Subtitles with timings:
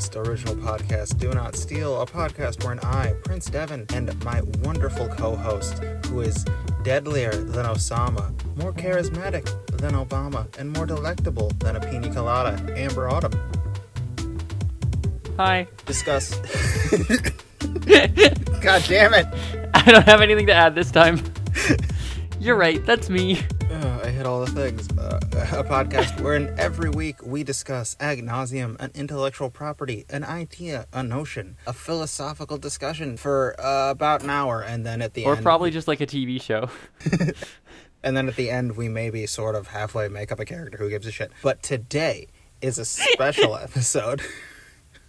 [0.00, 5.06] Podcast, original podcast Do Not Steal, a podcast wherein I, Prince Devon, and my wonderful
[5.08, 6.46] co host, who is
[6.82, 9.44] deadlier than Osama, more charismatic
[9.76, 13.32] than Obama, and more delectable than a pina colada, Amber Autumn,
[15.36, 15.66] Hi.
[15.84, 16.34] discuss.
[18.62, 19.26] God damn it!
[19.74, 21.20] I don't have anything to add this time.
[22.40, 23.38] You're right, that's me.
[23.70, 24.88] Uh, I hit all the things.
[24.96, 30.86] Uh, a podcast wherein every week we discuss ad nauseum, an intellectual property, an idea,
[30.92, 35.30] a notion, a philosophical discussion for uh, about an hour, and then at the end
[35.32, 36.68] Or end, probably just like a TV show.
[38.02, 40.90] and then at the end we maybe sort of halfway make up a character who
[40.90, 41.32] gives a shit.
[41.42, 42.28] But today
[42.60, 44.20] is a special episode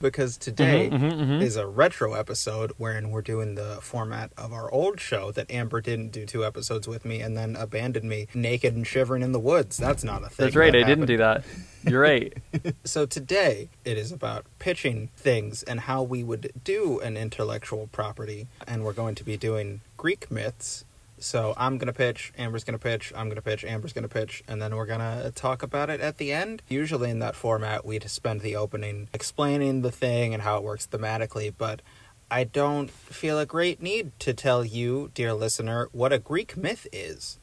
[0.02, 1.42] because today Mhm, mhm, mhm.
[1.42, 5.80] is a retro episode wherein we're doing the format of our old show that Amber
[5.82, 9.40] didn't do two episodes with me and then abandoned me naked and shivering in the
[9.40, 9.78] woods.
[9.78, 10.46] That's not a thing.
[10.48, 11.44] That's right, that I didn't do that.
[11.88, 12.34] You're right.
[12.84, 18.48] So today it is about pitching things and how we would do an intellectual property,
[18.68, 20.84] and we're going to be doing Greek myths.
[21.22, 24.76] So I'm gonna pitch, Amber's gonna pitch, I'm gonna pitch, Amber's gonna pitch, and then
[24.76, 26.64] we're gonna talk about it at the end.
[26.68, 30.88] Usually in that format, we'd spend the opening explaining the thing and how it works
[30.88, 31.84] thematically, but
[32.32, 36.88] I don't feel a great need to tell you, dear listener, what a Greek myth
[36.92, 37.40] is.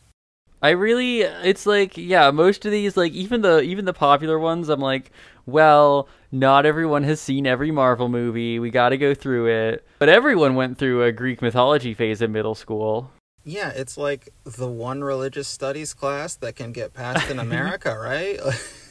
[0.61, 4.69] I really it's like yeah, most of these like even the even the popular ones
[4.69, 5.13] I'm like,
[5.47, 8.59] well, not everyone has seen every Marvel movie.
[8.59, 9.87] We got to go through it.
[10.01, 13.13] But everyone went through a Greek mythology phase in middle school.
[13.45, 18.39] Yeah, it's like the one religious studies class that can get passed in America, right?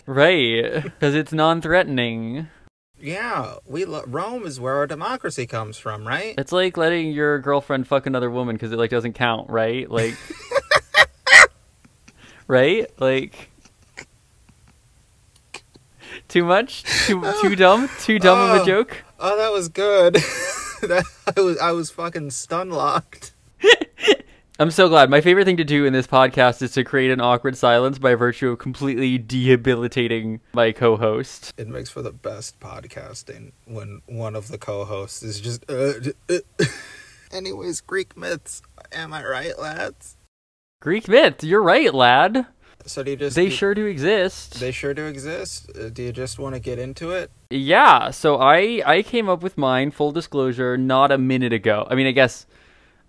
[0.05, 2.47] Right, cuz it's non-threatening.
[2.99, 6.33] yeah, we lo- Rome is where our democracy comes from, right?
[6.37, 9.89] It's like letting your girlfriend fuck another woman cuz it like doesn't count, right?
[9.91, 10.15] Like
[12.47, 12.89] Right?
[12.99, 13.51] Like
[16.29, 16.83] Too much?
[17.05, 17.89] Too too dumb?
[17.99, 18.63] Too dumb of Oh.
[18.63, 19.03] a joke?
[19.19, 20.13] Oh, that was good.
[20.81, 21.03] that,
[21.35, 23.33] I was I was fucking stun locked.
[24.59, 25.11] I'm so glad.
[25.11, 28.15] My favorite thing to do in this podcast is to create an awkward silence by
[28.15, 31.53] virtue of completely debilitating my co-host.
[31.57, 35.69] It makes for the best podcasting when one of the co-hosts is just.
[35.69, 35.93] Uh,
[36.27, 36.39] uh,
[37.31, 38.63] Anyways, Greek myths.
[38.91, 40.17] Am I right, lads?
[40.81, 42.47] Greek myth, you're right, lad.
[42.83, 43.35] So do you just?
[43.35, 44.59] They do- sure do exist.
[44.59, 45.69] They sure do exist.
[45.77, 47.29] Uh, do you just want to get into it?
[47.51, 51.85] Yeah, so I I came up with mine full disclosure not a minute ago.
[51.91, 52.47] I mean, I guess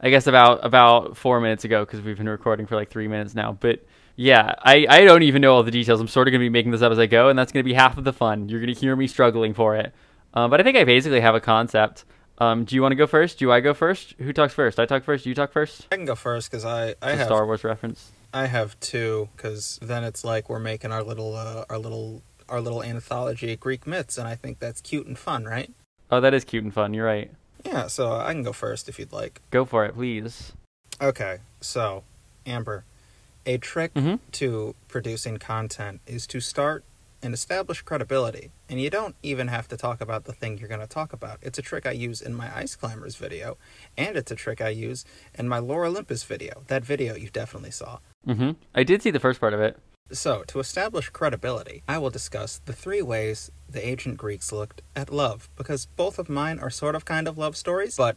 [0.00, 3.34] I guess about about 4 minutes ago cuz we've been recording for like 3 minutes
[3.34, 3.52] now.
[3.58, 3.84] But
[4.16, 6.00] yeah, I I don't even know all the details.
[6.00, 7.62] I'm sort of going to be making this up as I go and that's going
[7.64, 8.48] to be half of the fun.
[8.48, 9.92] You're going to hear me struggling for it.
[10.34, 12.04] Um, but I think I basically have a concept.
[12.38, 13.38] Um, do you want to go first?
[13.38, 14.14] Do I go first?
[14.18, 14.78] Who talks first?
[14.78, 15.26] I talk first.
[15.26, 15.88] You talk first.
[15.90, 18.12] I can go first because I I have Star Wars reference.
[18.32, 22.60] I have two because then it's like we're making our little uh, our little our
[22.60, 25.70] little anthology of Greek myths, and I think that's cute and fun, right?
[26.10, 26.94] Oh, that is cute and fun.
[26.94, 27.30] You're right.
[27.64, 29.40] Yeah, so I can go first if you'd like.
[29.50, 30.52] Go for it, please.
[31.00, 32.04] Okay, so
[32.46, 32.84] Amber,
[33.46, 34.20] a trick Mhm.
[34.32, 36.84] to producing content is to start
[37.20, 40.80] and establish credibility, and you don't even have to talk about the thing you're going
[40.80, 41.38] to talk about.
[41.42, 43.58] It's a trick I use in my Ice Climbers video,
[43.96, 45.04] and it's a trick I use
[45.34, 46.62] in my Lore Olympus video.
[46.68, 47.98] That video you definitely saw.
[48.26, 48.52] Mm-hmm.
[48.74, 49.76] I did see the first part of it.
[50.10, 55.10] So, to establish credibility, I will discuss the three ways the ancient Greeks looked at
[55.10, 58.16] love, because both of mine are sort of kind of love stories, but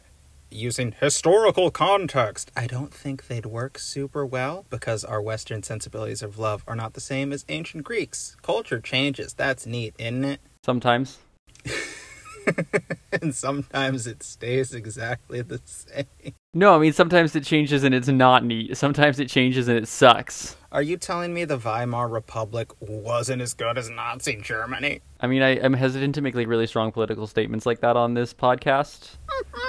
[0.50, 6.40] using historical context, I don't think they'd work super well because our Western sensibilities of
[6.40, 8.38] love are not the same as ancient Greeks.
[8.42, 10.42] Culture changes, that's neat, isn't it?
[10.64, 11.20] Sometimes.
[13.22, 16.34] and sometimes it stays exactly the same.
[16.54, 18.76] No, I mean sometimes it changes and it's not neat.
[18.78, 20.56] Sometimes it changes and it sucks.
[20.72, 25.02] Are you telling me the Weimar Republic wasn't as good as Nazi Germany?
[25.20, 28.14] I mean, I, I'm hesitant to make like really strong political statements like that on
[28.14, 29.18] this podcast.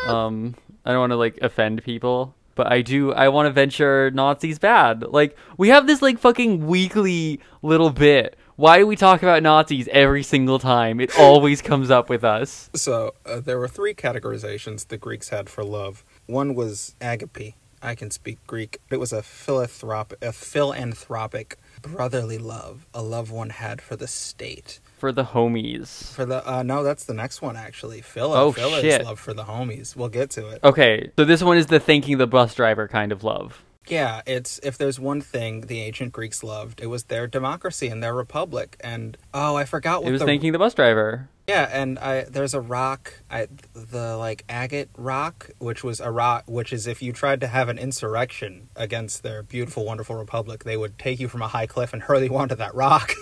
[0.06, 0.54] Um,
[0.84, 3.12] I don't want to like offend people, but I do.
[3.12, 5.02] I want to venture Nazis bad.
[5.02, 8.36] Like we have this like fucking weekly little bit.
[8.62, 11.00] Why do we talk about Nazis every single time?
[11.00, 12.70] It always comes up with us.
[12.76, 16.04] So uh, there were three categorizations the Greeks had for love.
[16.26, 17.56] One was agape.
[17.82, 18.78] I can speak Greek.
[18.88, 24.78] It was a philanthropic, a philanthropic, brotherly love a love one had for the state.
[24.96, 26.12] For the homies.
[26.14, 28.00] For the uh, no, that's the next one actually.
[28.00, 29.04] Philo, Oh, Philo is shit.
[29.04, 29.96] love for the homies.
[29.96, 30.62] We'll get to it.
[30.62, 33.64] Okay, so this one is the thanking the bus driver kind of love.
[33.88, 38.02] Yeah, it's if there's one thing the ancient Greeks loved, it was their democracy and
[38.02, 38.76] their republic.
[38.80, 41.28] And oh, I forgot what It was the thanking the bus driver.
[41.48, 46.44] Yeah, and I there's a rock, I the like agate rock, which was a rock,
[46.46, 50.76] which is if you tried to have an insurrection against their beautiful, wonderful republic, they
[50.76, 53.12] would take you from a high cliff and hurl you onto that rock.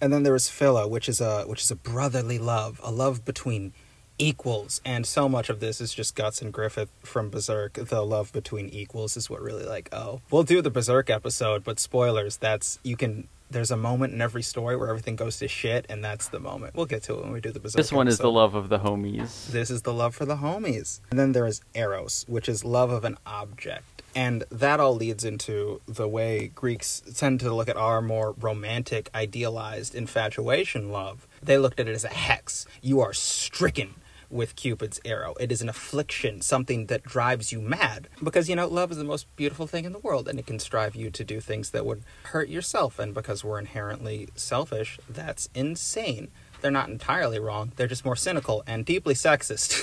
[0.00, 3.24] And then there is Phila, which is a which is a brotherly love, a love
[3.24, 3.72] between
[4.18, 4.80] equals.
[4.84, 7.74] And so much of this is just Guts and Griffith from Berserk.
[7.74, 10.20] The love between equals is what really like, oh.
[10.30, 14.42] We'll do the Berserk episode, but spoilers, that's you can there's a moment in every
[14.42, 16.74] story where everything goes to shit, and that's the moment.
[16.74, 18.68] We'll get to it when we do the Berserk This one is the love of
[18.68, 19.46] the homies.
[19.46, 21.00] This is the love for the homies.
[21.10, 24.02] And then there is Eros, which is love of an object.
[24.14, 29.10] And that all leads into the way Greeks tend to look at our more romantic,
[29.14, 31.28] idealized infatuation love.
[31.42, 32.66] They looked at it as a hex.
[32.82, 33.94] You are stricken
[34.30, 35.34] with Cupid's arrow.
[35.40, 38.08] It is an affliction, something that drives you mad.
[38.22, 40.58] Because, you know, love is the most beautiful thing in the world, and it can
[40.58, 42.98] strive you to do things that would hurt yourself.
[42.98, 46.28] And because we're inherently selfish, that's insane.
[46.60, 49.80] They're not entirely wrong, they're just more cynical and deeply sexist.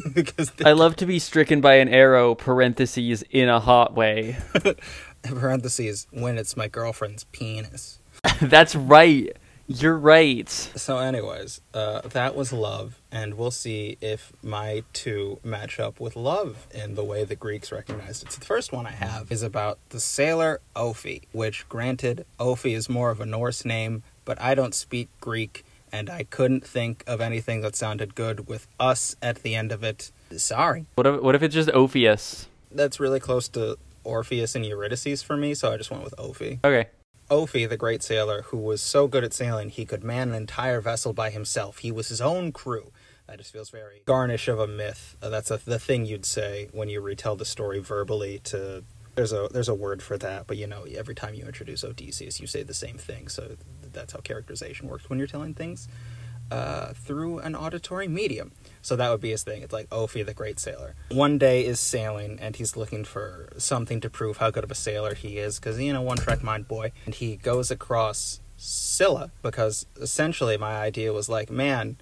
[0.14, 4.38] because they, I love to be stricken by an arrow, parentheses, in a hot way.
[5.22, 7.98] parentheses, when it's my girlfriend's penis.
[8.40, 9.36] That's right.
[9.68, 10.48] You're right.
[10.48, 16.16] So, anyways, uh, that was love, and we'll see if my two match up with
[16.16, 18.32] love in the way the Greeks recognized it.
[18.32, 22.88] So, the first one I have is about the sailor Ophi, which, granted, Ophi is
[22.88, 27.20] more of a Norse name, but I don't speak Greek, and I couldn't think of
[27.20, 30.10] anything that sounded good with us at the end of it.
[30.36, 30.86] Sorry.
[30.96, 32.46] What if what if it's just Ophius?
[32.70, 36.58] That's really close to Orpheus and Eurydice for me, so I just went with Ophi.
[36.64, 36.88] Okay.
[37.32, 40.82] Ophi, the great sailor, who was so good at sailing he could man an entire
[40.82, 41.78] vessel by himself.
[41.78, 42.92] He was his own crew.
[43.26, 45.16] That just feels very garnish of a myth.
[45.22, 48.40] Uh, that's a, the thing you'd say when you retell the story verbally.
[48.44, 48.84] To
[49.14, 52.38] there's a there's a word for that, but you know every time you introduce Odysseus,
[52.38, 53.28] you say the same thing.
[53.28, 55.88] So that's how characterization works when you're telling things
[56.50, 58.52] uh, through an auditory medium.
[58.82, 59.62] So that would be his thing.
[59.62, 60.94] It's like Ophi, the great sailor.
[61.10, 64.74] One day is sailing, and he's looking for something to prove how good of a
[64.74, 66.90] sailor he is, because, you know, one track mind boy.
[67.06, 71.96] And he goes across Scylla, because essentially my idea was like, man,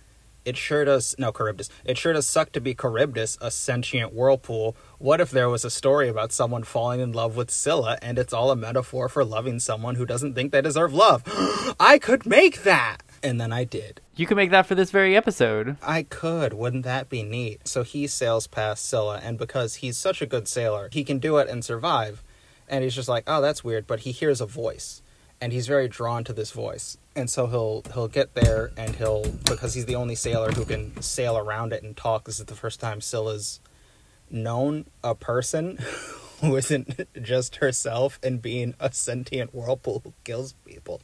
[0.45, 1.69] it sure does, no, Charybdis.
[1.85, 4.75] It sure does suck to be Charybdis, a sentient whirlpool.
[4.99, 8.33] What if there was a story about someone falling in love with Scylla, and it's
[8.33, 11.23] all a metaphor for loving someone who doesn't think they deserve love?
[11.79, 13.03] I could make that!
[13.23, 14.01] And then I did.
[14.17, 15.77] You can make that for this very episode.
[15.83, 16.55] I could.
[16.55, 17.69] Wouldn't that be neat?
[17.69, 21.37] So he sails past Scylla, and because he's such a good sailor, he can do
[21.37, 22.23] it and survive.
[22.69, 23.87] And he's just like, oh, that's weird.
[23.87, 25.03] But he hears a voice,
[25.41, 26.97] and he's very drawn to this voice.
[27.15, 31.01] And so he'll he'll get there, and he'll because he's the only sailor who can
[31.03, 32.25] sail around it and talk.
[32.25, 33.61] This is the first time Scylla's
[34.31, 35.79] known a person
[36.41, 41.01] who isn't just herself and being a sentient whirlpool who kills people.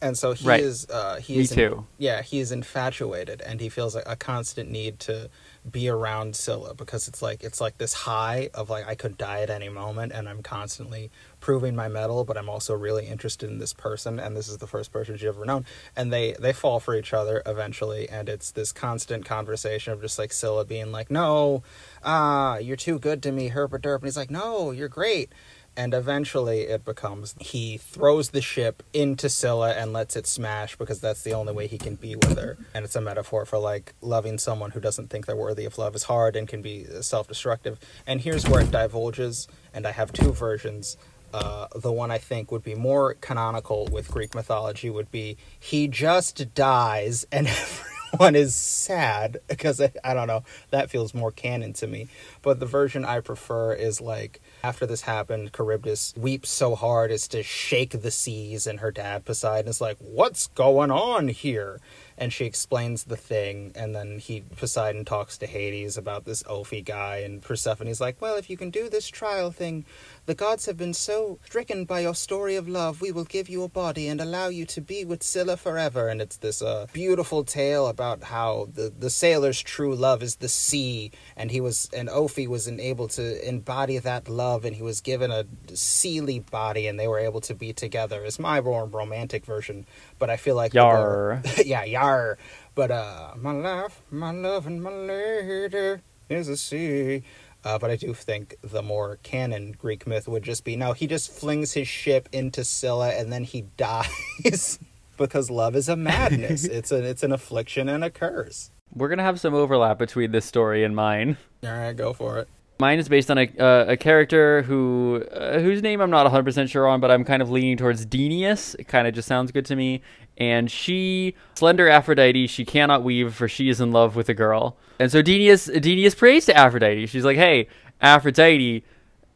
[0.00, 0.60] And so he Right.
[0.62, 1.86] is uh he Me is in- too.
[1.98, 5.28] yeah, he is infatuated and he feels like a constant need to
[5.68, 9.40] be around Scylla because it's like it's like this high of like I could die
[9.40, 11.10] at any moment and I'm constantly
[11.40, 14.66] proving my metal but I'm also really interested in this person and this is the
[14.68, 15.66] first person she's ever known.
[15.96, 20.18] And they they fall for each other eventually and it's this constant conversation of just
[20.18, 21.64] like Scylla being like, No,
[22.04, 25.32] ah, you're too good to me, herp derp and he's like, No, you're great.
[25.78, 31.00] And eventually it becomes he throws the ship into Scylla and lets it smash because
[31.00, 32.58] that's the only way he can be with her.
[32.74, 35.94] And it's a metaphor for like loving someone who doesn't think they're worthy of love
[35.94, 37.78] is hard and can be self destructive.
[38.08, 40.96] And here's where it divulges, and I have two versions.
[41.32, 45.86] Uh, the one I think would be more canonical with Greek mythology would be he
[45.86, 47.46] just dies and
[48.12, 52.08] everyone is sad because I, I don't know that feels more canon to me.
[52.42, 57.28] But the version I prefer is like after this happened, Charybdis weeps so hard as
[57.28, 61.80] to shake the seas, and her dad Poseidon is like, "What's going on here?"
[62.16, 66.84] And she explains the thing, and then he Poseidon talks to Hades about this Ophi
[66.84, 69.84] guy, and Persephone's like, "Well, if you can do this trial thing,
[70.28, 73.62] the gods have been so stricken by your story of love, we will give you
[73.62, 77.44] a body and allow you to be with Scylla forever." And it's this uh, beautiful
[77.44, 82.10] tale about how the the sailor's true love is the sea, and he was and
[82.10, 87.00] Ophi was able to embody that love, and he was given a sealy body, and
[87.00, 88.22] they were able to be together.
[88.22, 89.86] It's my more romantic version,
[90.18, 91.42] but I feel like the Yar.
[91.64, 92.36] yeah, yar.
[92.74, 97.22] But uh, my life, my love, and my lady is a sea.
[97.68, 101.06] Uh, but I do think the more canon Greek myth would just be no, he
[101.06, 104.78] just flings his ship into Scylla and then he dies
[105.18, 106.64] because love is a madness.
[106.78, 108.70] it's a it's an affliction and a curse.
[108.94, 111.36] We're gonna have some overlap between this story and mine.
[111.62, 112.48] All right, go for it.
[112.80, 116.44] Mine is based on a uh, a character who uh, whose name I'm not 100
[116.44, 118.76] percent sure on, but I'm kind of leaning towards Denius.
[118.76, 120.00] It kind of just sounds good to me.
[120.36, 124.76] And she, slender Aphrodite, she cannot weave, for she is in love with a girl.
[125.00, 127.06] And so Denius Denius prays to Aphrodite.
[127.06, 127.66] She's like, "Hey,
[128.00, 128.84] Aphrodite,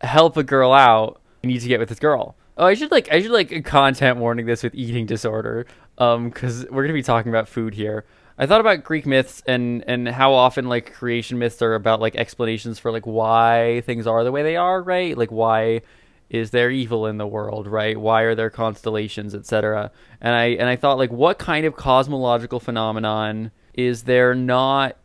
[0.03, 1.21] help a girl out.
[1.43, 4.19] You need to get with this girl." Oh, I should like I should like content
[4.19, 5.67] warning this with eating disorder,
[5.99, 8.05] um, because we're gonna be talking about food here.
[8.43, 12.17] I thought about Greek myths and and how often like creation myths are about like
[12.17, 15.17] explanations for like why things are the way they are, right?
[15.17, 15.83] Like why
[16.29, 17.97] is there evil in the world, right?
[17.97, 19.93] Why are there constellations, etc.
[20.21, 24.97] And I and I thought like what kind of cosmological phenomenon is there not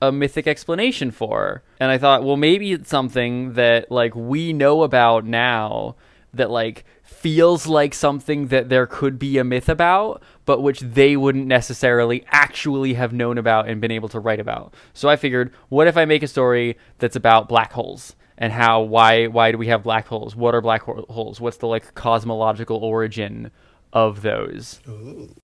[0.00, 1.62] a mythic explanation for?
[1.78, 5.96] And I thought, well, maybe it's something that like we know about now
[6.32, 11.16] that like feels like something that there could be a myth about, but which they
[11.16, 14.74] wouldn't necessarily actually have known about and been able to write about.
[14.92, 18.80] So I figured, what if I make a story that's about black holes and how
[18.80, 20.34] why why do we have black holes?
[20.34, 21.40] What are black holes?
[21.40, 23.50] What's the like cosmological origin
[23.92, 24.80] of those?
[24.88, 25.34] Ooh.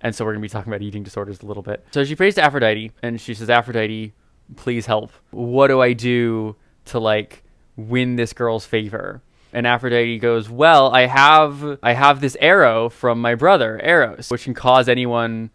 [0.00, 1.84] And so we're going to be talking about eating disorders a little bit.
[1.90, 4.14] So she prays to Aphrodite and she says, Aphrodite,
[4.56, 5.10] please help.
[5.30, 6.56] What do I do
[6.86, 7.42] to like
[7.76, 9.22] win this girl's favor?
[9.52, 14.44] And Aphrodite goes, "Well, I have I have this arrow from my brother Eros, which
[14.44, 15.50] can cause anyone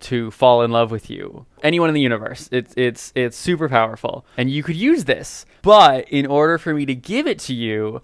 [0.00, 1.46] to fall in love with you.
[1.62, 2.48] Anyone in the universe.
[2.52, 4.24] It's it's it's super powerful.
[4.36, 5.44] And you could use this.
[5.62, 8.02] But in order for me to give it to you,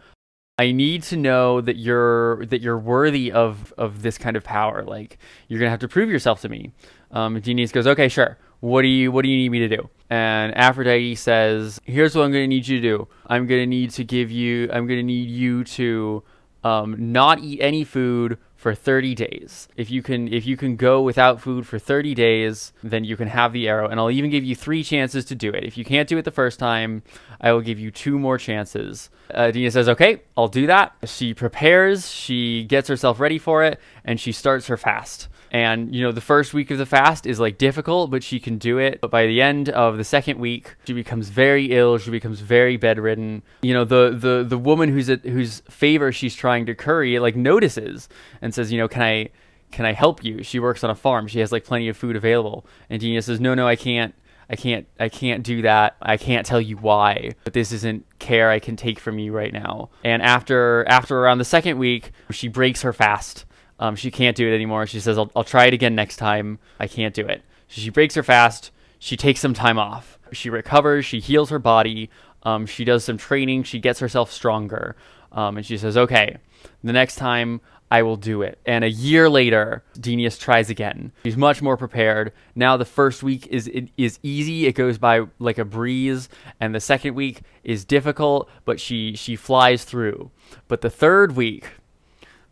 [0.59, 4.83] I need to know that you're that you're worthy of of this kind of power.
[4.83, 6.73] Like you're gonna have to prove yourself to me.
[7.11, 8.39] Um, Genius goes, okay, sure.
[8.64, 9.90] What do you what do you need me to do?
[10.09, 13.09] And Aphrodite says, here's what I'm gonna need you to do.
[13.26, 14.71] I'm gonna need to give you.
[14.73, 16.23] I'm gonna need you to
[16.62, 19.68] um, not eat any food for 30 days.
[19.76, 23.28] If you can if you can go without food for 30 days, then you can
[23.28, 25.64] have the arrow and I'll even give you 3 chances to do it.
[25.64, 27.02] If you can't do it the first time,
[27.42, 29.11] I will give you two more chances.
[29.30, 34.18] Uh, says, "Okay, I'll do that." She prepares, she gets herself ready for it, and
[34.18, 35.28] she starts her fast.
[35.55, 38.59] And you know, the first week of the fast is like difficult, but she can
[38.59, 39.01] do it.
[39.01, 41.97] But by the end of the second week, she becomes very ill.
[41.97, 43.45] She becomes very bedridden.
[43.63, 47.37] You know, the the the woman who's at, whose favor she's trying to curry like
[47.37, 48.09] notices
[48.43, 49.29] and says, you know, can I
[49.71, 50.43] can I help you?
[50.43, 51.29] She works on a farm.
[51.29, 52.67] She has like plenty of food available.
[52.91, 54.13] And Dina says, no, no, I can't.
[54.51, 55.95] I can't I can't do that.
[56.03, 59.53] I can't tell you why, but this isn't care I can take from you right
[59.53, 59.91] now.
[60.03, 63.47] And after after around the second week, she breaks her fast
[63.78, 64.87] um, she can't do it anymore.
[64.87, 66.59] She says, I'll, I'll try it again next time.
[66.78, 67.43] I can't do it.
[67.69, 68.71] So she breaks her fast.
[68.99, 70.19] She takes some time off.
[70.33, 71.04] She recovers.
[71.04, 72.11] She heals her body.
[72.43, 73.64] Um, she does some training.
[73.64, 74.97] She gets herself stronger.
[75.33, 76.38] Um, and she says, okay,
[76.83, 78.59] the next time I will do it.
[78.66, 81.12] And a year later, Denius tries again.
[81.25, 82.33] She's much more prepared.
[82.54, 84.66] Now the first week is is easy.
[84.66, 86.28] It goes by like a breeze,
[86.59, 90.31] and the second week is difficult, but she she flies through.
[90.66, 91.69] But the third week,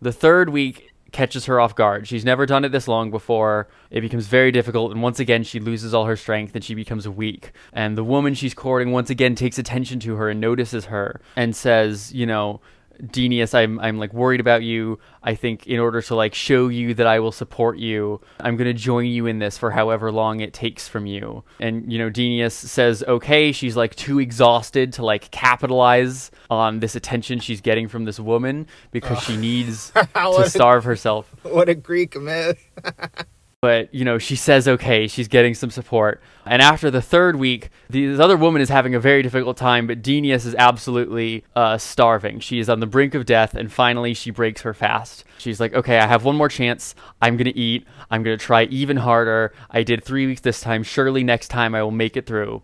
[0.00, 2.08] the third week catches her off guard.
[2.08, 3.68] She's never done it this long before.
[3.90, 7.08] It becomes very difficult, and once again, she loses all her strength and she becomes
[7.08, 7.52] weak.
[7.72, 11.54] And the woman she's courting once again takes attention to her and notices her and
[11.54, 12.60] says, you know,
[13.04, 14.98] Denius, I'm I'm like worried about you.
[15.22, 18.72] I think in order to like show you that I will support you, I'm gonna
[18.72, 21.44] join you in this for however long it takes from you.
[21.58, 23.52] And you know, Denius says okay.
[23.52, 28.66] She's like too exhausted to like capitalize on this attention she's getting from this woman
[28.90, 29.20] because oh.
[29.20, 31.34] she needs to starve herself.
[31.42, 32.64] What a Greek myth.
[33.62, 36.20] but you know she says okay she's getting some support.
[36.44, 40.02] And after the third week this other woman is having a very difficult time but
[40.02, 42.40] Denius is absolutely uh, starving.
[42.40, 45.24] She is on the brink of death and finally she breaks her fast.
[45.38, 46.96] She's like okay i have one more chance.
[47.22, 47.86] I'm gonna eat.
[48.10, 49.54] I'm gonna try even harder.
[49.70, 50.82] I did three weeks this time.
[50.82, 52.62] Surely next time i will make it through.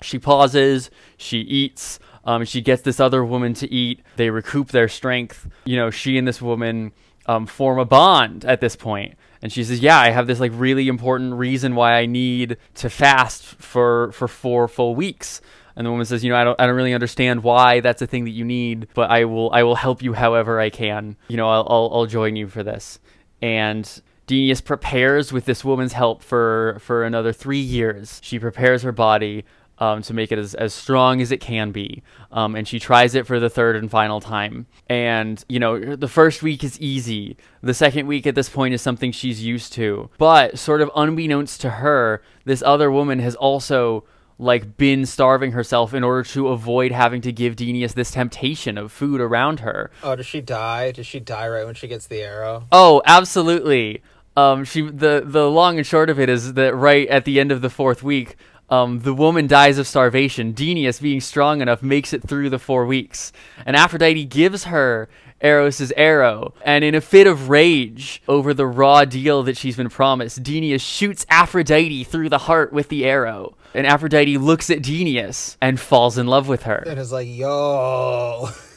[0.00, 0.90] She pauses.
[1.18, 2.00] She eats.
[2.24, 4.00] Um, she gets this other woman to eat.
[4.16, 5.46] They recoup their strength.
[5.66, 6.92] You know she and this woman
[7.26, 10.52] um, form a bond at this point and she says, "Yeah, I have this like
[10.54, 15.40] really important reason why I need to fast for for four full weeks."
[15.74, 18.06] And the woman says, "You know, I don't I don't really understand why that's a
[18.06, 21.16] thing that you need, but I will I will help you however I can.
[21.28, 23.00] You know, I'll I'll, I'll join you for this."
[23.40, 23.90] And
[24.28, 28.20] Denius prepares with this woman's help for for another three years.
[28.22, 29.44] She prepares her body
[29.82, 32.04] um, to make it as, as strong as it can be.
[32.30, 34.66] Um, and she tries it for the third and final time.
[34.88, 37.36] And, you know, the first week is easy.
[37.62, 40.08] The second week at this point is something she's used to.
[40.18, 44.04] But, sort of unbeknownst to her, this other woman has also
[44.38, 48.92] like been starving herself in order to avoid having to give Denius this temptation of
[48.92, 49.90] food around her.
[50.04, 50.92] Oh, does she die?
[50.92, 52.64] Does she die right when she gets the arrow?
[52.70, 54.00] Oh, absolutely.
[54.36, 57.52] Um, she the the long and short of it is that right at the end
[57.52, 58.36] of the fourth week,
[58.72, 60.54] um, the woman dies of starvation.
[60.54, 63.30] Denius, being strong enough, makes it through the four weeks.
[63.66, 65.10] And Aphrodite gives her
[65.42, 66.54] Eros' arrow.
[66.64, 70.80] And in a fit of rage over the raw deal that she's been promised, Denius
[70.80, 73.56] shoots Aphrodite through the heart with the arrow.
[73.74, 76.82] And Aphrodite looks at Denius and falls in love with her.
[76.86, 78.48] And is like, yo.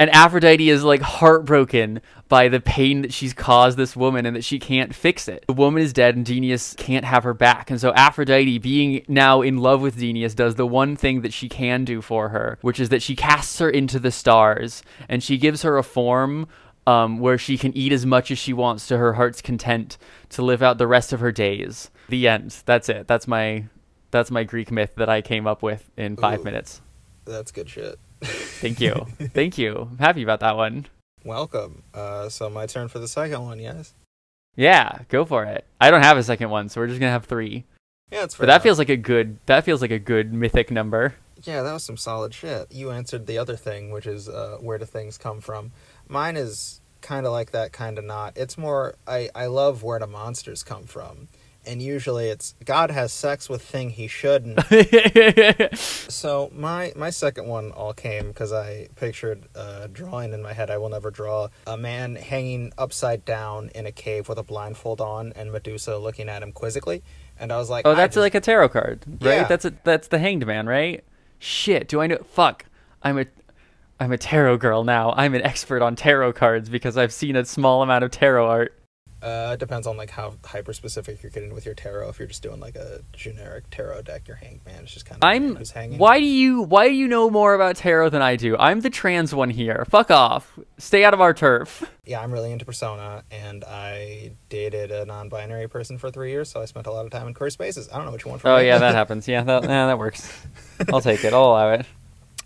[0.00, 4.44] and Aphrodite is like heartbroken by the pain that she's caused this woman and that
[4.44, 5.44] she can't fix it.
[5.46, 7.70] The woman is dead and Denius can't have her back.
[7.70, 11.50] And so Aphrodite, being now in love with Denius, does the one thing that she
[11.50, 15.36] can do for her, which is that she casts her into the stars and she
[15.36, 16.48] gives her a form
[16.86, 19.98] um, where she can eat as much as she wants to her heart's content
[20.30, 21.90] to live out the rest of her days.
[22.08, 22.56] The end.
[22.64, 23.06] That's it.
[23.06, 23.66] That's my
[24.10, 26.44] that's my Greek myth that I came up with in five Ooh.
[26.44, 26.80] minutes.
[27.26, 27.98] That's good shit.
[28.60, 29.06] Thank you.
[29.34, 29.88] Thank you.
[29.90, 30.86] I'm happy about that one.
[31.24, 31.82] Welcome.
[31.92, 33.94] Uh, so my turn for the second one, yes?
[34.56, 35.64] Yeah, go for it.
[35.80, 37.64] I don't have a second one, so we're just gonna have three.
[38.10, 41.14] Yeah, it's But that feels like a good that feels like a good mythic number.
[41.42, 42.70] Yeah, that was some solid shit.
[42.70, 45.72] You answered the other thing, which is uh, where do things come from?
[46.08, 48.36] Mine is kind of like that, kind of not.
[48.36, 51.28] It's more, I, I love where the monsters come from.
[51.66, 54.60] And usually it's God has sex with thing he shouldn't.
[55.76, 60.70] so my my second one all came because I pictured a drawing in my head
[60.70, 65.00] I will never draw a man hanging upside down in a cave with a blindfold
[65.00, 67.02] on and Medusa looking at him quizzically,
[67.38, 69.34] and I was like, oh, that's just- like a tarot card, right?
[69.34, 69.44] Yeah.
[69.44, 71.04] That's a, that's the Hanged Man, right?
[71.38, 72.18] Shit, do I know?
[72.32, 72.64] Fuck,
[73.02, 73.26] I'm a
[74.00, 75.12] I'm a tarot girl now.
[75.12, 78.79] I'm an expert on tarot cards because I've seen a small amount of tarot art.
[79.22, 82.08] Uh, it depends on like how hyper specific you're getting with your tarot.
[82.08, 85.22] If you're just doing like a generic tarot deck, your hanged man is just kind
[85.22, 85.56] of I'm.
[85.56, 85.98] who's hanging.
[85.98, 88.56] Why do you Why do you know more about tarot than I do?
[88.56, 89.84] I'm the trans one here.
[89.90, 90.58] Fuck off.
[90.78, 91.84] Stay out of our turf.
[92.10, 96.60] Yeah, I'm really into Persona, and I dated a non-binary person for three years, so
[96.60, 97.88] I spent a lot of time in queer spaces.
[97.88, 98.66] I don't know what you want from Oh me.
[98.66, 99.28] yeah, that happens.
[99.28, 100.28] Yeah, that yeah, that works.
[100.92, 101.32] I'll take it.
[101.32, 101.86] I'll allow it.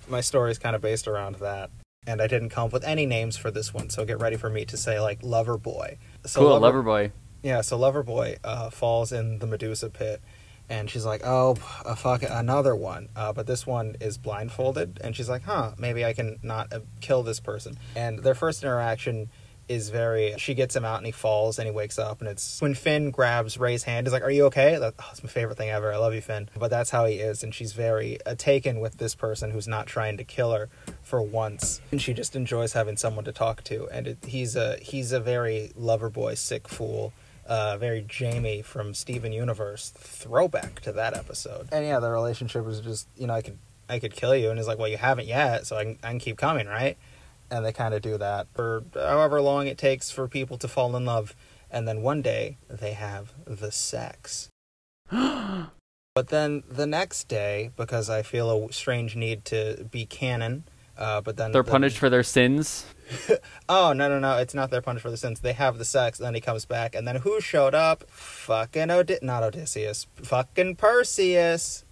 [0.07, 1.71] My story is kind of based around that,
[2.07, 4.51] and I didn't come up with any names for this one, so get ready for
[4.51, 5.99] me to say like Lover Boy.
[6.27, 7.13] So cool, lover boy.
[7.45, 10.23] Yeah, so Loverboy uh, falls in the Medusa pit,
[10.71, 15.15] and she's like, "Oh, uh, fuck, another one." Uh, but this one is blindfolded, and
[15.15, 19.29] she's like, "Huh, maybe I can not uh, kill this person." And their first interaction
[19.69, 20.35] is very.
[20.39, 23.11] She gets him out, and he falls, and he wakes up, and it's when Finn
[23.11, 24.07] grabs Rey's hand.
[24.07, 25.93] He's like, "Are you okay?" that's oh, my favorite thing ever.
[25.93, 26.49] I love you, Finn.
[26.59, 29.87] But that's how he is, and she's very uh, taken with this person who's not
[29.87, 30.69] trying to kill her
[31.03, 33.89] for once, and she just enjoys having someone to talk to.
[33.89, 37.13] And it, he's a he's a very lover boy, sick fool
[37.47, 41.69] uh, very Jamie from Steven Universe throwback to that episode.
[41.73, 44.59] And yeah, the relationship was just you know I could I could kill you, and
[44.59, 46.97] he's like, well, you haven't yet, so I can, I can keep coming, right?
[47.55, 50.97] And they kind of do that for however long it takes for people to fall
[50.97, 51.37] in love,
[51.71, 54.49] and then one day they have the sex.
[55.11, 60.65] but then the next day, because I feel a strange need to be canon.
[60.97, 62.87] Uh, but then They're the- punished for their sins.
[63.69, 64.39] Oh no no no!
[64.39, 65.41] It's not their punishment for the sins.
[65.41, 68.05] They have the sex, and then he comes back, and then who showed up?
[68.11, 70.07] Fucking Odi- not Odysseus.
[70.23, 71.84] Fucking Perseus.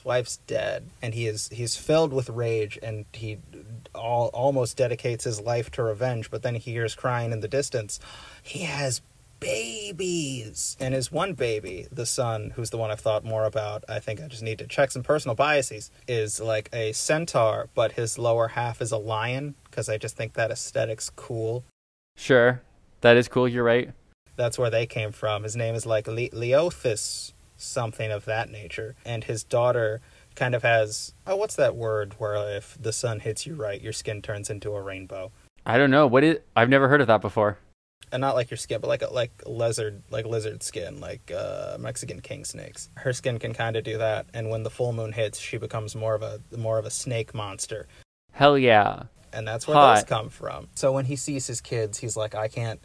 [0.00, 3.36] His wife's dead, and he is he's filled with rage, and he
[3.94, 6.30] all, almost dedicates his life to revenge.
[6.30, 8.00] But then he hears crying in the distance.
[8.42, 9.02] He has
[9.40, 13.84] babies, and his one baby, the son, who's the one I've thought more about.
[13.90, 15.90] I think I just need to check some personal biases.
[16.08, 20.32] Is like a centaur, but his lower half is a lion because I just think
[20.32, 21.62] that aesthetic's cool.
[22.16, 22.62] Sure,
[23.02, 23.46] that is cool.
[23.46, 23.90] You're right.
[24.36, 25.42] That's where they came from.
[25.42, 30.00] His name is like Le- Leothis, something of that nature, and his daughter
[30.34, 33.92] kind of has oh, what's that word where if the sun hits you right, your
[33.92, 35.30] skin turns into a rainbow.
[35.66, 36.38] I don't know what is.
[36.56, 37.58] I've never heard of that before.
[38.12, 41.76] and not like your skin, but like a, like lizard, like lizard skin, like uh,
[41.78, 42.88] Mexican king snakes.
[42.96, 45.94] Her skin can kind of do that, and when the full moon hits, she becomes
[45.94, 47.86] more of a more of a snake monster,
[48.32, 49.04] Hell yeah.
[49.32, 49.96] and that's where Hot.
[49.96, 50.68] those come from.
[50.74, 52.80] So when he sees his kids, he's like, I can't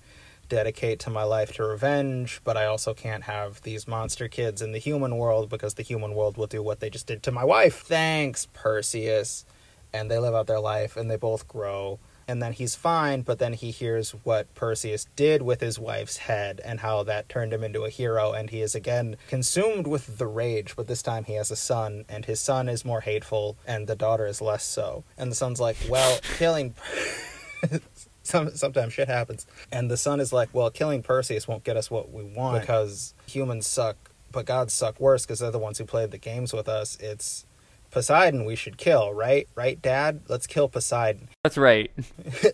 [0.49, 4.71] dedicate to my life to revenge, but I also can't have these monster kids in
[4.71, 7.43] the human world because the human world will do what they just did to my
[7.43, 7.81] wife.
[7.81, 9.45] Thanks, Perseus.
[9.93, 13.39] And they live out their life, and they both grow and then he's fine, but
[13.39, 17.63] then he hears what Perseus did with his wife's head and how that turned him
[17.63, 21.33] into a hero, and he is again consumed with the rage, but this time he
[21.33, 25.03] has a son, and his son is more hateful, and the daughter is less so.
[25.17, 26.73] And the son's like, well, killing.
[28.25, 29.45] Some, sometimes shit happens.
[29.71, 33.13] And the son is like, well, killing Perseus won't get us what we want because
[33.27, 33.97] humans suck,
[34.31, 36.97] but gods suck worse because they're the ones who played the games with us.
[36.99, 37.45] It's
[37.91, 39.47] Poseidon we should kill, right?
[39.55, 40.23] Right, Dad?
[40.27, 41.91] Let's kill Poseidon That's right.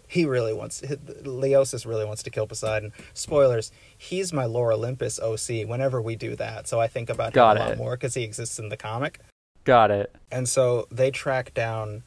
[0.08, 2.92] he really wants Leosis really wants to kill Poseidon.
[3.14, 5.68] Spoilers: he's my Lore Olympus OC.
[5.68, 8.24] Whenever we do that, so I think about Got him a lot more because he
[8.24, 9.20] exists in the comic.
[9.64, 10.16] Got it.
[10.32, 12.04] And so they track down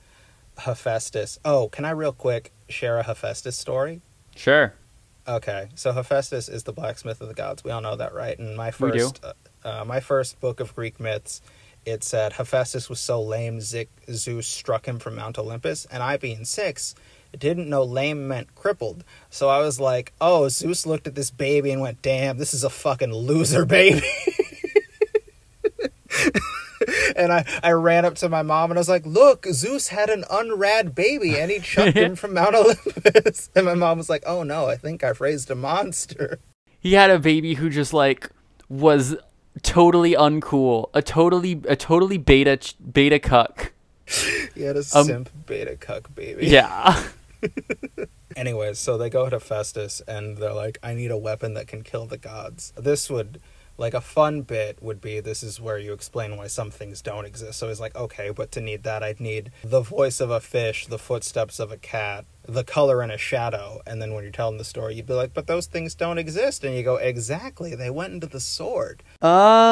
[0.59, 1.38] Hephaestus.
[1.44, 4.00] Oh, can I real quick share a Hephaestus story?
[4.37, 4.74] Sure.
[5.27, 7.64] Okay, so Hephaestus is the blacksmith of the gods.
[7.64, 8.38] We all know that, right?
[8.38, 9.33] And my first, uh,
[9.64, 11.40] uh, my first book of Greek myths
[11.85, 16.44] it said Hephaestus was so lame, Zeus struck him from Mount Olympus, and I, being
[16.44, 16.94] six,
[17.38, 19.05] didn't know lame meant crippled.
[19.29, 22.64] So I was like, oh, Zeus looked at this baby and went, damn, this is
[22.64, 24.03] a fucking loser baby.
[27.16, 30.11] And I, I ran up to my mom and I was like, look, Zeus had
[30.11, 33.50] an unrad baby and he chucked him from Mount Olympus.
[33.57, 36.38] And my mom was like, oh no, I think I've raised a monster.
[36.81, 38.31] He had a baby who just like
[38.68, 39.16] was
[39.62, 42.59] totally uncool, a totally a totally beta
[42.92, 43.72] beta cuck.
[44.55, 46.46] He had a Um, simp beta cuck baby.
[46.46, 47.03] Yeah.
[48.37, 51.83] Anyways, so they go to Festus and they're like, I need a weapon that can
[51.83, 52.72] kill the gods.
[52.77, 53.40] This would,
[53.77, 57.25] like, a fun bit would be this is where you explain why some things don't
[57.25, 57.59] exist.
[57.59, 60.87] So he's like, okay, but to need that, I'd need the voice of a fish,
[60.87, 63.81] the footsteps of a cat, the color in a shadow.
[63.87, 66.63] And then when you're telling the story, you'd be like, but those things don't exist.
[66.63, 69.03] And you go, exactly, they went into the sword.
[69.23, 69.69] Oh.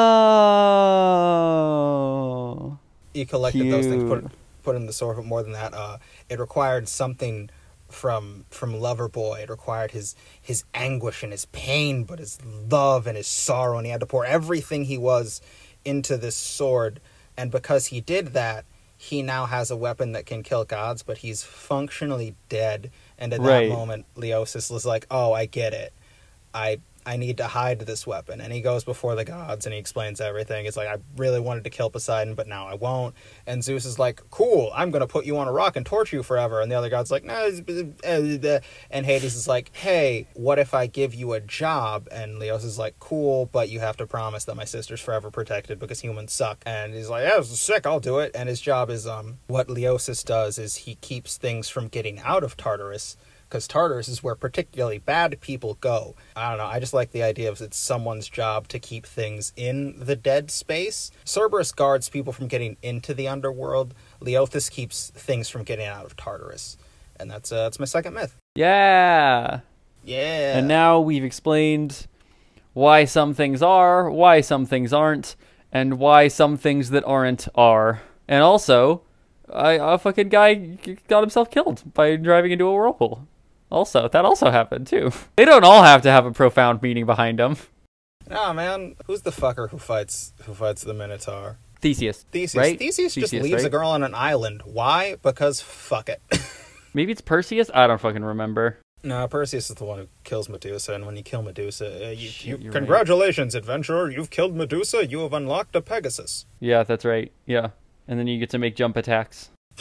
[3.13, 4.25] You collected those things, put,
[4.63, 7.49] put in the sword, but more than that, uh, it required something
[7.93, 9.43] from from Loverboy.
[9.43, 13.85] It required his his anguish and his pain, but his love and his sorrow, and
[13.85, 15.41] he had to pour everything he was
[15.85, 16.99] into this sword.
[17.37, 18.65] And because he did that,
[18.97, 22.91] he now has a weapon that can kill gods, but he's functionally dead.
[23.17, 23.67] And at Right.
[23.67, 25.93] that moment, Leosis was like, "Oh, I get it.
[26.53, 29.79] I I need to hide this weapon." And he goes before the gods and he
[29.79, 30.65] explains everything.
[30.65, 33.99] It's like, "I really wanted to kill Poseidon, but now I won't." And Zeus is
[33.99, 36.75] like, "Cool, I'm gonna put you on a rock and torture you forever." And the
[36.75, 38.59] other god's like, "No." No.
[38.91, 42.77] And Hades is like, "Hey, what if I give you a job?" And Leos is
[42.77, 46.61] like, "Cool, but you have to promise that my sister's forever protected because humans suck."
[46.65, 47.85] And he's like, "Yeah, is sick.
[47.85, 51.69] I'll do it." And his job is um, what Leosis does is he keeps things
[51.69, 53.17] from getting out of Tartarus
[53.53, 56.15] because Tartarus is where particularly bad people go.
[56.35, 56.65] I don't know.
[56.65, 60.49] I just like the idea of it's someone's job to keep things in the dead
[60.49, 61.11] space.
[61.23, 63.93] Cerberus guards people from getting into the underworld.
[64.19, 66.77] Leothis keeps things from getting out of Tartarus,
[67.19, 68.35] and that's uh, that's my second myth.
[68.55, 69.59] Yeah.
[70.03, 70.57] Yeah.
[70.57, 72.07] And now we've explained
[72.73, 75.35] why some things are, why some things aren't,
[75.71, 78.01] and why some things that aren't are.
[78.27, 79.03] And also,
[79.47, 80.55] I, a fucking guy
[81.07, 83.27] got himself killed by driving into a whirlpool.
[83.73, 85.11] Also, that also happened too.
[85.35, 87.57] They don't all have to have a profound meaning behind them.
[88.29, 88.95] Nah, man.
[89.07, 91.57] Who's the fucker who fights who fights the Minotaur?
[91.81, 92.55] Theseus, Theseus.
[92.55, 92.77] right?
[92.79, 94.61] Theseus, just Theseus, leaves a girl on an island.
[94.63, 95.17] Why?
[95.21, 96.21] Because fuck it.
[96.93, 97.69] Maybe it's Perseus.
[97.73, 98.77] I don't fucking remember.
[99.03, 102.29] no, Perseus is the one who kills Medusa, and when you kill Medusa, uh, you,
[102.29, 102.77] Shit, you you're right.
[102.79, 104.09] congratulations, adventurer!
[104.09, 105.05] You've killed Medusa.
[105.07, 106.45] You have unlocked a Pegasus.
[106.61, 107.33] Yeah, that's right.
[107.45, 107.71] Yeah,
[108.07, 109.49] and then you get to make jump attacks.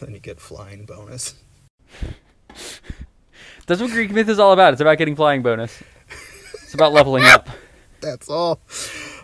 [0.00, 1.34] then you get flying bonus.
[3.70, 4.72] That's what Greek myth is all about.
[4.72, 5.80] It's about getting flying bonus.
[6.54, 7.48] It's about leveling up.
[8.00, 8.58] That's all.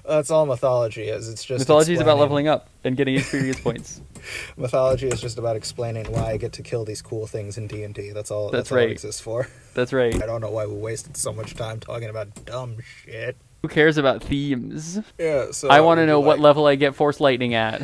[0.07, 1.29] That's all mythology is.
[1.29, 4.01] It's just Mythology is about leveling up and getting experience points.
[4.57, 7.83] Mythology is just about explaining why I get to kill these cool things in D
[7.83, 8.11] and D.
[8.11, 8.51] That's all.
[8.51, 8.91] That's all it right.
[8.93, 9.49] exists for.
[9.75, 10.15] That's right.
[10.23, 13.37] I don't know why we wasted so much time talking about dumb shit.
[13.63, 15.01] Who cares about themes?
[15.19, 15.51] Yeah.
[15.51, 17.83] So I want to know like, what level I get force lightning at.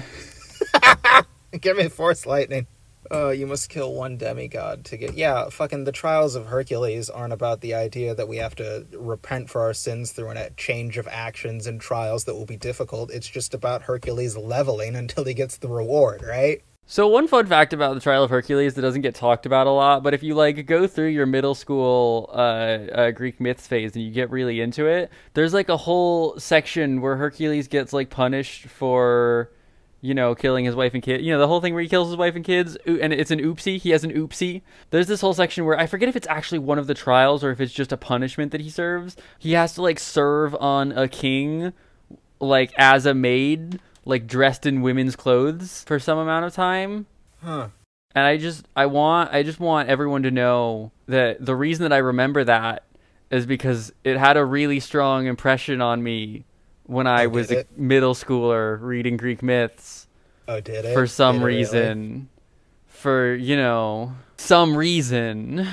[1.60, 2.68] Give me force lightning.
[3.10, 5.14] Uh, you must kill one demigod to get.
[5.14, 9.50] Yeah, fucking the trials of Hercules aren't about the idea that we have to repent
[9.50, 13.10] for our sins through a change of actions and trials that will be difficult.
[13.10, 16.62] It's just about Hercules leveling until he gets the reward, right?
[16.86, 19.70] So one fun fact about the Trial of Hercules that doesn't get talked about a
[19.70, 23.94] lot, but if you like go through your middle school uh, uh, Greek myths phase
[23.94, 28.10] and you get really into it, there's like a whole section where Hercules gets like
[28.10, 29.50] punished for,
[30.02, 31.22] you know, killing his wife and kid.
[31.22, 33.38] You know, the whole thing where he kills his wife and kids, and it's an
[33.38, 33.78] oopsie.
[33.78, 34.62] He has an oopsie.
[34.90, 37.52] There's this whole section where I forget if it's actually one of the trials or
[37.52, 39.16] if it's just a punishment that he serves.
[39.38, 41.72] He has to like serve on a king
[42.40, 47.06] like as a maid, like dressed in women's clothes for some amount of time.
[47.40, 47.68] Huh.
[48.14, 51.92] And I just I want I just want everyone to know that the reason that
[51.92, 52.82] I remember that
[53.30, 56.44] is because it had a really strong impression on me
[56.92, 57.78] when I Oh, was a it?
[57.78, 60.06] middle schooler reading Greek myths
[60.48, 60.94] Oh, did it?
[60.94, 61.56] for some it really?
[61.58, 62.28] reason.
[62.86, 65.66] For, you know, some reason.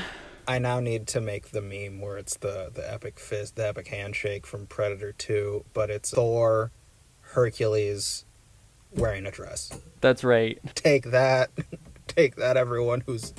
[0.47, 3.87] I now need to make the meme where it's the the epic fist, the epic
[3.89, 6.71] handshake from Predator Two, but it's Thor,
[7.21, 8.25] Hercules,
[8.91, 9.71] wearing a dress.
[10.01, 10.59] That's right.
[10.73, 11.51] Take that,
[12.07, 13.33] take that, everyone who's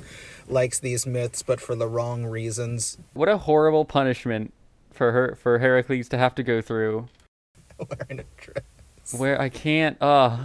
[0.47, 2.97] likes these myths, but for the wrong reasons.
[3.13, 4.53] What a horrible punishment
[4.93, 7.09] for her for Heracles to have to go through.
[7.91, 9.15] wearing a dress.
[9.19, 10.37] where I can't uh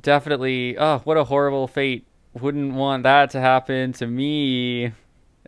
[0.00, 4.92] definitely uh what a horrible fate wouldn't want that to happen to me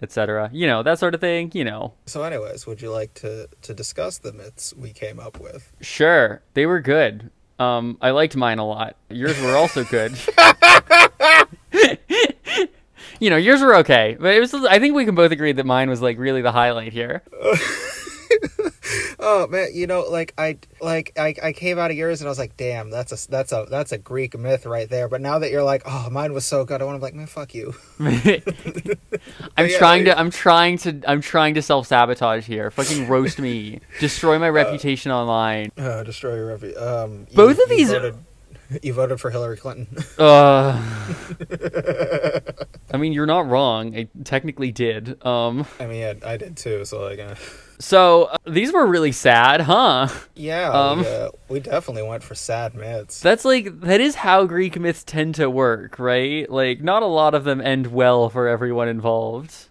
[0.00, 3.48] etc you know that sort of thing you know So, anyways, would you like to
[3.62, 5.72] to discuss the myths we came up with?
[5.80, 8.94] sure they were good Um, I liked mine a lot.
[9.10, 10.12] Yours were also good.
[13.20, 14.54] you know, yours were okay, but it was.
[14.54, 17.22] I think we can both agree that mine was like really the highlight here.
[19.20, 22.30] Oh man, you know, like I like I, I came out of yours and I
[22.30, 25.08] was like, damn, that's a that's a that's a Greek myth right there.
[25.08, 27.14] But now that you're like, oh, mine was so good, I want to be like,
[27.14, 27.74] man, fuck you.
[27.98, 30.18] I'm Yeah, trying like- to.
[30.18, 31.00] I'm trying to.
[31.06, 32.70] I'm trying to self sabotage here.
[32.70, 33.80] Fucking roast me.
[34.00, 35.72] Destroy my reputation online.
[35.76, 36.64] Uh, destroy your rev.
[36.76, 38.14] Um, you- Both of these- Voted,
[38.82, 39.88] you voted for Hillary Clinton.
[40.18, 40.80] Uh,
[42.92, 43.96] I mean, you're not wrong.
[43.96, 45.24] I technically did.
[45.26, 46.84] Um, I mean, yeah, I did too.
[46.84, 47.34] So like, uh,
[47.78, 50.08] so uh, these were really sad, huh?
[50.34, 51.00] yeah, Um.
[51.00, 53.20] we, uh, we definitely went for sad myths.
[53.20, 56.50] That's like that is how Greek myths tend to work, right?
[56.50, 59.67] Like, not a lot of them end well for everyone involved.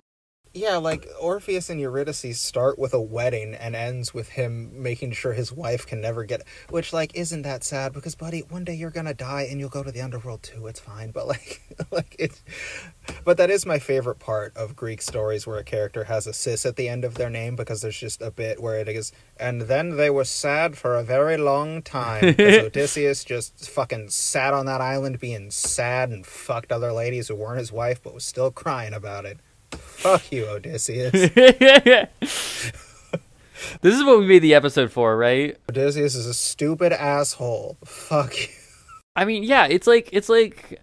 [0.57, 5.33] Yeah, like Orpheus and Eurydice start with a wedding and ends with him making sure
[5.33, 6.41] his wife can never get
[6.71, 9.69] which like isn't that sad because buddy, one day you're going to die and you'll
[9.69, 10.65] go to the underworld too.
[10.65, 12.41] It's fine, but like like it
[13.23, 16.65] but that is my favorite part of Greek stories where a character has a sis
[16.65, 19.61] at the end of their name because there's just a bit where it is and
[19.61, 24.65] then they were sad for a very long time because Odysseus just fucking sat on
[24.65, 28.49] that island being sad and fucked other ladies who weren't his wife but was still
[28.49, 29.39] crying about it.
[29.71, 31.11] Fuck you, Odysseus.
[33.81, 35.57] this is what we made the episode for, right?
[35.69, 37.77] Odysseus is a stupid asshole.
[37.85, 38.47] Fuck you.
[39.15, 40.79] I mean, yeah, it's like it's like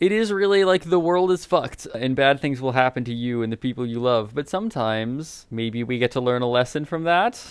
[0.00, 3.42] it is really like the world is fucked and bad things will happen to you
[3.42, 7.04] and the people you love, but sometimes maybe we get to learn a lesson from
[7.04, 7.42] that.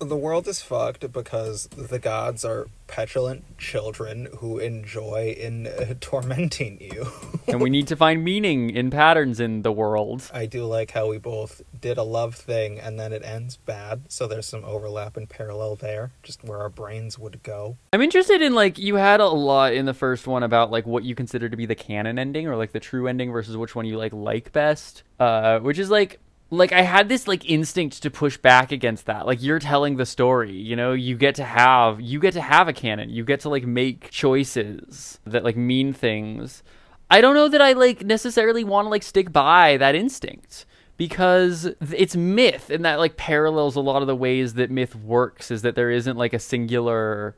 [0.00, 6.80] The world is fucked because the gods are petulant children who enjoy in uh, tormenting
[6.80, 7.08] you.
[7.48, 10.30] and we need to find meaning in patterns in the world.
[10.32, 14.02] I do like how we both did a love thing and then it ends bad,
[14.06, 17.76] so there's some overlap and parallel there, just where our brains would go.
[17.92, 21.02] I'm interested in like you had a lot in the first one about like what
[21.02, 23.84] you consider to be the canon ending or like the true ending versus which one
[23.84, 25.02] you like like best.
[25.18, 29.26] Uh which is like like I had this like instinct to push back against that.
[29.26, 32.68] Like you're telling the story, you know, you get to have you get to have
[32.68, 33.10] a canon.
[33.10, 36.62] You get to like make choices that like mean things.
[37.10, 41.70] I don't know that I like necessarily want to like stick by that instinct because
[41.80, 45.62] it's myth and that like parallels a lot of the ways that myth works is
[45.62, 47.36] that there isn't like a singular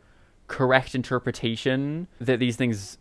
[0.48, 2.98] correct interpretation that these things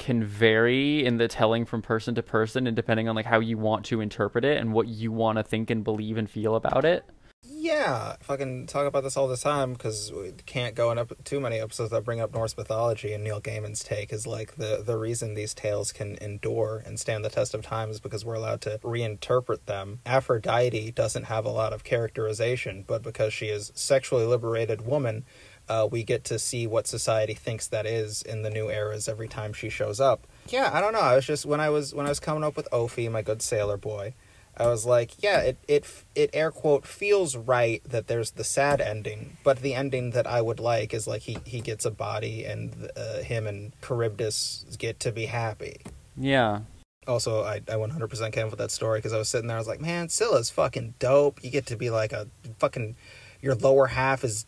[0.00, 3.56] can vary in the telling from person to person and depending on like how you
[3.56, 6.84] want to interpret it and what you want to think and believe and feel about
[6.84, 7.04] it.
[7.42, 11.40] Yeah, fucking talk about this all the time because we can't go in up too
[11.40, 13.12] many episodes that bring up Norse mythology.
[13.12, 17.24] And Neil Gaiman's take is like the the reason these tales can endure and stand
[17.24, 20.00] the test of time is because we're allowed to reinterpret them.
[20.06, 25.24] Aphrodite doesn't have a lot of characterization, but because she is sexually liberated woman,
[25.70, 29.28] uh, we get to see what society thinks that is in the new eras every
[29.28, 30.26] time she shows up.
[30.48, 31.00] Yeah, I don't know.
[31.00, 33.40] I was just when I was when I was coming up with Ophi, my good
[33.40, 34.14] sailor boy.
[34.56, 38.80] I was like, yeah, it it it air quote feels right that there's the sad
[38.80, 42.44] ending, but the ending that I would like is like he he gets a body
[42.44, 45.82] and uh, him and Charybdis get to be happy.
[46.16, 46.62] Yeah.
[47.06, 49.60] Also, I I 100% came up with that story because I was sitting there, I
[49.60, 51.44] was like, man, Scylla's fucking dope.
[51.44, 52.26] You get to be like a
[52.58, 52.96] fucking
[53.40, 54.46] your lower half is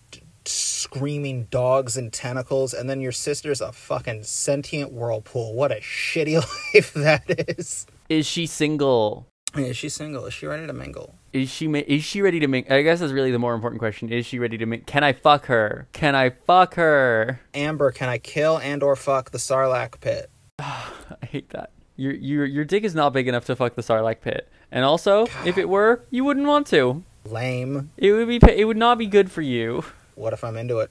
[0.49, 5.55] screaming dogs and tentacles, and then your sister's a fucking sentient whirlpool.
[5.55, 6.37] What a shitty
[6.75, 7.87] life that is.
[8.09, 9.27] Is she single?
[9.55, 10.25] Is she single?
[10.27, 11.15] Is she ready to mingle?
[11.33, 13.81] Is she ma- is she ready to make I guess that's really the more important
[13.81, 14.11] question.
[14.11, 15.89] Is she ready to make Can I fuck her?
[15.93, 17.41] Can I fuck her?
[17.53, 20.31] Amber, can I kill and or fuck the Sarlacc pit?
[20.59, 21.71] I hate that.
[21.97, 24.49] Your your your dick is not big enough to fuck the Sarlacc pit.
[24.71, 27.03] And also, if it were, you wouldn't want to.
[27.27, 27.91] Lame.
[27.99, 29.85] It would be it would not be good for you.
[30.15, 30.91] What if I'm into it?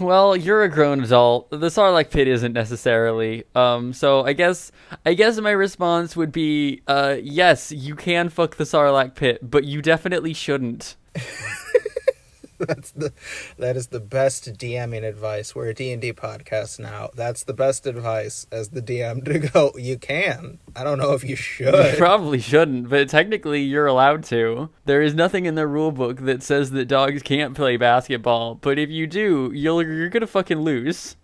[0.00, 1.50] Well, you're a grown adult.
[1.50, 3.44] The Sarlacc pit isn't necessarily.
[3.54, 4.72] Um, so I guess
[5.04, 9.64] I guess my response would be, uh, yes, you can fuck the Sarlacc pit, but
[9.64, 10.96] you definitely shouldn't.
[12.66, 13.12] That's the
[13.56, 15.54] that is the best DMing advice.
[15.54, 17.10] We're a D&D podcast now.
[17.14, 19.72] That's the best advice as the DM to go.
[19.76, 20.58] You can.
[20.74, 21.98] I don't know if you You should.
[21.98, 24.70] probably shouldn't, but technically you're allowed to.
[24.86, 28.78] There is nothing in the rule book that says that dogs can't play basketball, but
[28.78, 31.14] if you do, you'll you're gonna fucking lose.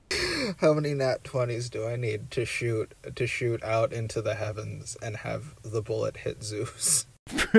[0.59, 4.97] How many nat 20s do I need to shoot to shoot out into the heavens
[5.03, 7.07] and have the bullet hit Zeus?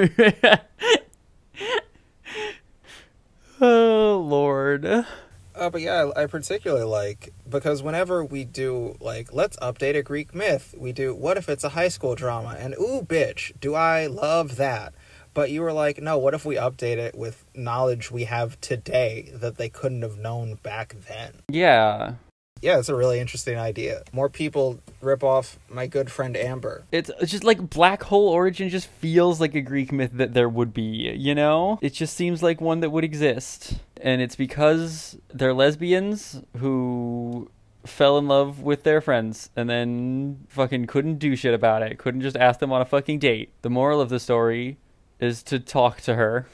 [3.62, 4.86] oh lord.
[4.86, 10.34] Uh, but yeah, I, particularly like because whenever we do like let's update a Greek
[10.34, 12.56] myth, we do what if it's a high school drama?
[12.58, 14.94] And ooh, bitch, do I love that?
[15.34, 19.30] But you were like, no, what if we update it with knowledge we have today
[19.34, 21.42] that they couldn't have known back then?
[21.50, 22.14] Yeah.
[22.62, 24.04] Yeah, it's a really interesting idea.
[24.12, 26.84] More people rip off my good friend Amber.
[26.92, 30.74] It's, just like black hole origin just feels like a Greek myth that there would
[30.74, 31.78] be, you know?
[31.82, 33.80] It just seems like one that would exist.
[34.02, 37.52] And it's because they're lesbians who
[37.86, 42.00] fell in love with their friends and then fucking couldn't do shit about it.
[42.00, 43.52] Couldn't just ask them on a fucking date.
[43.62, 44.78] The moral of the story
[45.20, 46.48] is to talk to her.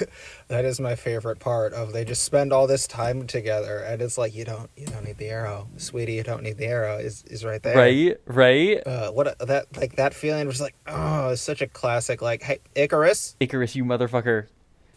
[0.48, 4.16] That is my favorite part of they just spend all this time together and it's
[4.16, 5.68] like you don't you don't need the arrow.
[5.76, 7.76] Sweetie, you don't need the arrow is is right there.
[7.76, 8.16] Right?
[8.26, 8.86] Right?
[8.86, 12.42] Uh, what a, that like that feeling was like oh it's such a classic like
[12.42, 14.46] hey Icarus Icarus, you motherfucker.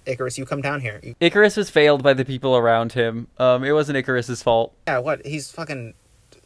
[0.05, 3.27] Icarus you come down here You- Icarus was failed by the people around him.
[3.39, 4.75] Um, it wasn't Icarus's fault.
[4.87, 5.95] yeah what he's fucking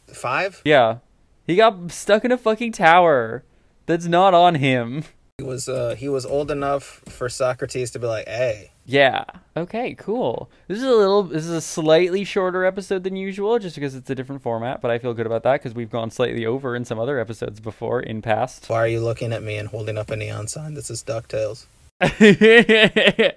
[0.06, 0.98] five Yeah.
[1.46, 3.44] He got stuck in a fucking tower.
[3.84, 5.04] That's not on him.
[5.44, 9.24] was uh he was old enough for Socrates to be like hey Yeah.
[9.56, 10.50] Okay, cool.
[10.68, 14.10] This is a little this is a slightly shorter episode than usual just because it's
[14.10, 16.84] a different format, but I feel good about that because we've gone slightly over in
[16.84, 18.68] some other episodes before in past.
[18.68, 21.66] why are you looking at me and holding up a neon sign this is Ducktales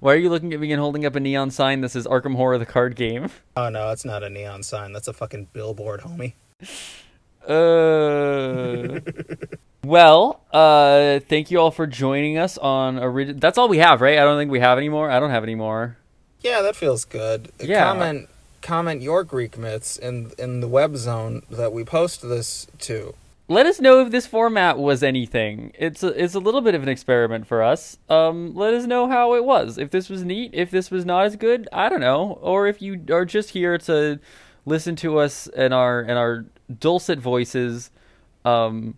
[0.00, 1.80] Why are you looking at me and holding up a neon sign?
[1.80, 3.28] This is Arkham Horror the card game.
[3.56, 6.34] oh no it's not a neon sign that's a fucking billboard homie
[7.46, 9.00] Uh,
[9.84, 13.38] well, uh, thank you all for joining us on origin.
[13.38, 14.18] That's all we have, right?
[14.18, 15.10] I don't think we have any more.
[15.10, 15.96] I don't have any more.
[16.40, 17.50] Yeah, that feels good.
[17.60, 17.84] Yeah.
[17.84, 18.28] Comment
[18.62, 23.14] comment your Greek myths in in the web zone that we post this to.
[23.48, 25.70] Let us know if this format was anything.
[25.78, 27.96] It's a, it's a little bit of an experiment for us.
[28.08, 29.78] Um, let us know how it was.
[29.78, 32.40] If this was neat, if this was not as good, I don't know.
[32.42, 34.18] Or if you are just here to
[34.64, 36.46] listen to us and our and our
[36.78, 37.90] dulcet voices,
[38.44, 38.96] um,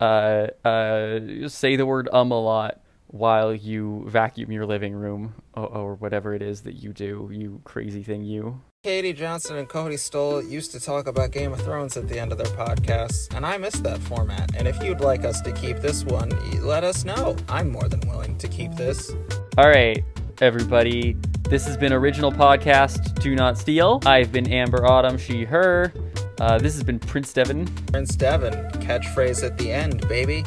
[0.00, 5.66] uh, uh, say the word um a lot while you vacuum your living room or,
[5.66, 7.28] or whatever it is that you do.
[7.32, 8.60] You crazy thing, you.
[8.82, 12.32] Katie Johnson and Cody Stoll used to talk about Game of Thrones at the end
[12.32, 14.52] of their podcasts, and I miss that format.
[14.56, 16.30] And if you'd like us to keep this one,
[16.62, 17.36] let us know.
[17.48, 19.12] I'm more than willing to keep this.
[19.58, 20.02] All right,
[20.40, 21.14] everybody.
[21.42, 23.20] This has been original podcast.
[23.20, 24.00] Do not steal.
[24.06, 25.18] I've been Amber Autumn.
[25.18, 25.92] She, her.
[26.40, 27.66] Uh, this has been Prince Devon.
[27.92, 30.44] Prince Devon, catchphrase at the end, baby.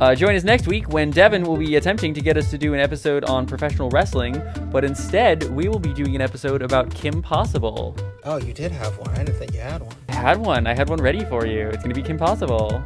[0.00, 2.74] Uh, join us next week when Devon will be attempting to get us to do
[2.74, 7.22] an episode on professional wrestling, but instead we will be doing an episode about Kim
[7.22, 7.96] Possible.
[8.24, 9.10] Oh, you did have one.
[9.10, 9.94] I didn't think you had one.
[10.08, 10.66] I had one.
[10.66, 11.68] I had one ready for you.
[11.68, 12.72] It's gonna be Kim Possible.
[12.72, 12.84] All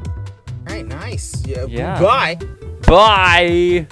[0.67, 1.45] right, nice.
[1.47, 1.65] Yeah.
[1.67, 2.01] Yeah.
[2.01, 2.39] Bye.
[2.87, 3.87] Bye.